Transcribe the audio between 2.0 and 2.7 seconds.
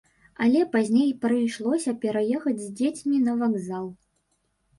пераехаць з